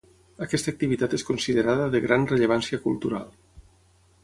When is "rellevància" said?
2.33-2.83